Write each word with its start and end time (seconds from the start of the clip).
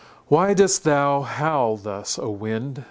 Why 0.29 0.55
dost 0.55 0.83
thou 0.83 1.21
howl 1.21 1.77
thus, 1.77 2.17
O 2.17 2.31
wind? 2.31 2.79